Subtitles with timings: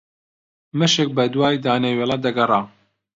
[0.77, 2.61] مشک بەدوای دانەوێڵە دەگەڕا